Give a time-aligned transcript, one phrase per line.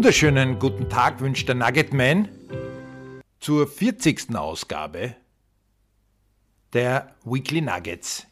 [0.00, 2.26] wunderschönen guten Tag wünscht der Nuggetman
[3.38, 4.34] zur 40.
[4.34, 5.14] Ausgabe
[6.72, 8.26] der Weekly Nuggets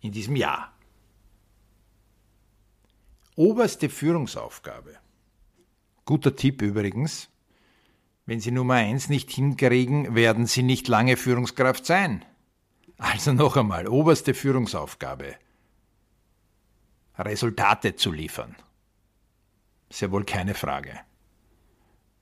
[0.00, 0.72] in diesem Jahr.
[3.34, 4.94] Oberste Führungsaufgabe.
[6.04, 7.30] Guter Tipp übrigens.
[8.24, 12.24] Wenn Sie Nummer 1 nicht hinkriegen, werden Sie nicht lange Führungskraft sein.
[12.96, 15.34] Also noch einmal, oberste Führungsaufgabe.
[17.18, 18.54] Resultate zu liefern.
[19.90, 20.98] Ja wohl keine Frage.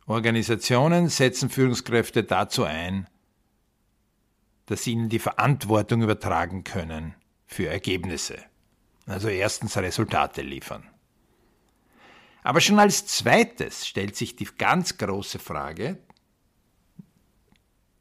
[0.07, 3.09] Organisationen setzen Führungskräfte dazu ein,
[4.67, 7.15] dass sie ihnen die Verantwortung übertragen können
[7.47, 8.39] für Ergebnisse.
[9.07, 10.89] Also erstens Resultate liefern.
[12.43, 15.99] Aber schon als zweites stellt sich die ganz große Frage,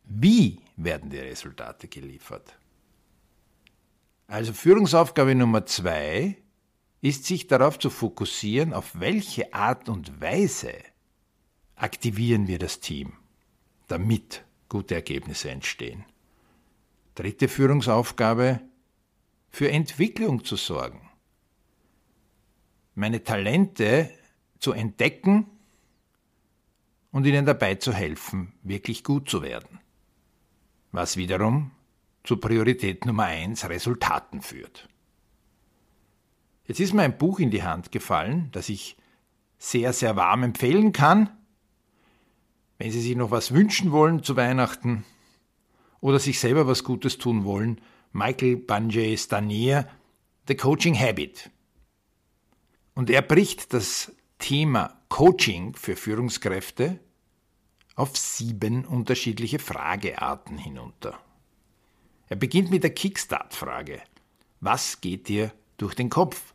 [0.04, 2.58] wie werden die Resultate geliefert?
[4.28, 6.38] Also Führungsaufgabe Nummer zwei
[7.04, 10.74] ist sich darauf zu fokussieren, auf welche Art und Weise
[11.76, 13.12] aktivieren wir das Team,
[13.90, 16.06] damit gute Ergebnisse entstehen.
[17.14, 18.62] Dritte Führungsaufgabe,
[19.50, 21.10] für Entwicklung zu sorgen.
[22.96, 24.10] Meine Talente
[24.60, 25.46] zu entdecken
[27.12, 29.82] und ihnen dabei zu helfen, wirklich gut zu werden.
[30.94, 31.72] Was wiederum
[32.24, 34.88] zu Priorität Nummer eins Resultaten führt.
[36.66, 38.98] Jetzt ist mir ein Buch in die Hand gefallen, das ich
[39.58, 41.30] sehr, sehr warm empfehlen kann.
[42.78, 45.06] Wenn Sie sich noch was wünschen wollen zu Weihnachten
[46.00, 47.80] oder sich selber was Gutes tun wollen,
[48.12, 49.88] Michael Banjay Stanier,
[50.48, 51.50] The Coaching Habit.
[52.94, 57.00] Und er bricht das Thema Coaching für Führungskräfte
[57.96, 61.20] auf sieben unterschiedliche Fragearten hinunter.
[62.28, 64.02] Er beginnt mit der Kickstart-Frage.
[64.60, 66.53] Was geht dir durch den Kopf?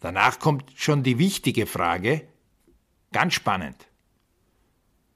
[0.00, 2.26] Danach kommt schon die wichtige Frage,
[3.12, 3.76] ganz spannend.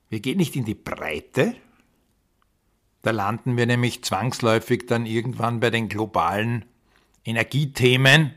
[0.08, 1.54] Wir gehen nicht in die Breite,
[3.02, 6.64] da landen wir nämlich zwangsläufig dann irgendwann bei den globalen
[7.24, 8.34] Energiethemen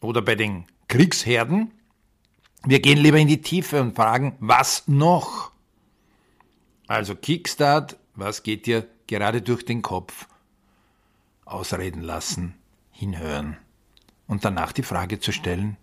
[0.00, 1.72] oder bei den Kriegsherden.
[2.64, 5.52] Wir gehen lieber in die Tiefe und fragen, was noch?
[6.86, 10.26] Also Kickstart, was geht dir gerade durch den Kopf?
[11.44, 12.54] Ausreden lassen,
[12.90, 13.56] hinhören
[14.26, 15.76] und danach die Frage zu stellen,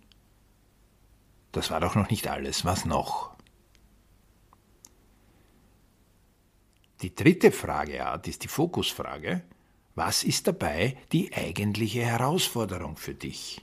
[1.52, 3.34] das war doch noch nicht alles, was noch?
[7.02, 9.44] Die dritte Frageart ist die Fokusfrage,
[9.94, 13.62] was ist dabei die eigentliche Herausforderung für dich?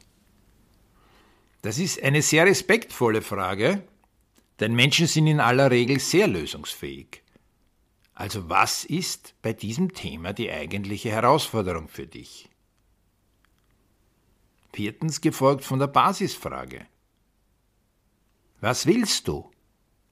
[1.63, 3.83] Das ist eine sehr respektvolle Frage,
[4.61, 7.23] denn Menschen sind in aller Regel sehr lösungsfähig.
[8.13, 12.50] Also was ist bei diesem Thema die eigentliche Herausforderung für dich?
[14.73, 16.87] Viertens gefolgt von der Basisfrage.
[18.61, 19.51] Was willst du?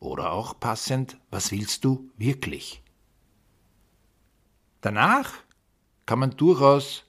[0.01, 2.83] Oder auch passend, was willst du wirklich?
[4.81, 5.33] Danach
[6.07, 7.05] kann man durchaus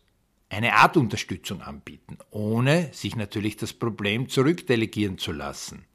[0.50, 5.86] eine Art Unterstützung anbieten, ohne sich natürlich das Problem zurückdelegieren zu lassen.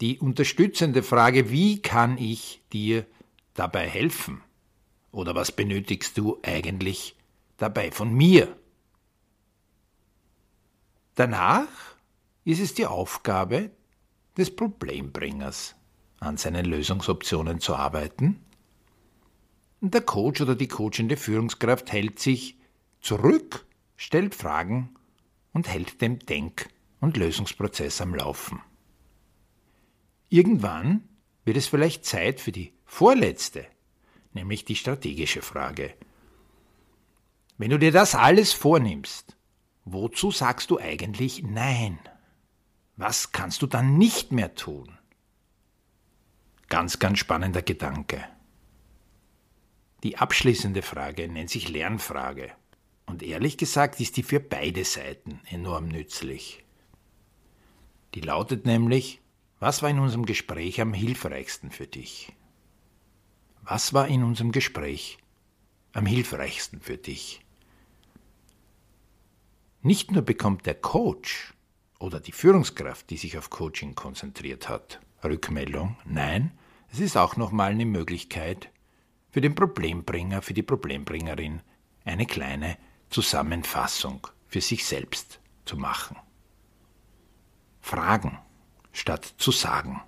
[0.00, 3.06] Die unterstützende Frage, wie kann ich dir
[3.54, 4.42] dabei helfen?
[5.12, 7.16] Oder was benötigst du eigentlich
[7.56, 8.56] dabei von mir?
[11.20, 11.68] Danach
[12.46, 13.72] ist es die Aufgabe
[14.38, 15.74] des Problembringers,
[16.18, 18.42] an seinen Lösungsoptionen zu arbeiten.
[19.82, 22.56] Und der Coach oder die coachende Führungskraft hält sich
[23.02, 23.66] zurück,
[23.96, 24.94] stellt Fragen
[25.52, 26.70] und hält den Denk-
[27.00, 28.62] und Lösungsprozess am Laufen.
[30.30, 31.06] Irgendwann
[31.44, 33.66] wird es vielleicht Zeit für die vorletzte,
[34.32, 35.92] nämlich die strategische Frage.
[37.58, 39.36] Wenn du dir das alles vornimmst,
[39.84, 41.98] wozu sagst du eigentlich Nein?
[42.96, 44.98] Was kannst du dann nicht mehr tun?
[46.68, 48.24] Ganz, ganz spannender Gedanke.
[50.02, 52.52] Die abschließende Frage nennt sich Lernfrage.
[53.06, 56.62] Und ehrlich gesagt ist die für beide Seiten enorm nützlich.
[58.14, 59.20] Die lautet nämlich,
[59.58, 62.32] was war in unserem Gespräch am hilfreichsten für dich?
[63.62, 65.18] Was war in unserem Gespräch
[65.92, 67.40] am hilfreichsten für dich?
[69.82, 71.54] Nicht nur bekommt der Coach
[71.98, 76.52] oder die Führungskraft, die sich auf Coaching konzentriert hat, Rückmeldung, nein,
[76.92, 78.70] es ist auch nochmal eine Möglichkeit
[79.30, 81.60] für den Problembringer, für die Problembringerin,
[82.04, 82.76] eine kleine
[83.08, 86.16] Zusammenfassung für sich selbst zu machen.
[87.80, 88.38] Fragen
[88.92, 90.02] statt zu sagen.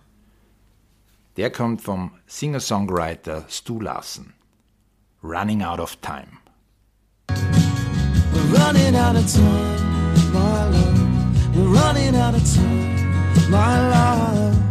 [1.36, 4.34] Der kommt vom Singer-Songwriter Stu Larsen.
[5.22, 6.38] Running Out of Time.
[8.32, 11.56] We're running out of time, my love.
[11.56, 14.67] We're running out of time, my love.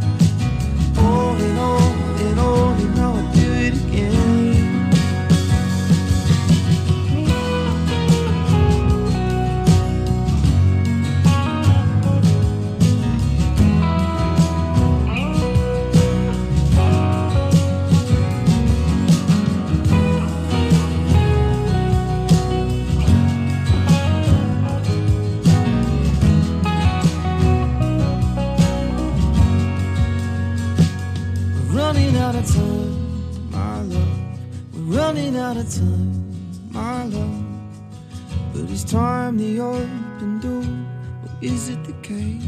[34.73, 37.43] Running out of time, my love.
[38.53, 40.63] But it's time the open door,
[41.23, 42.43] or is it the case?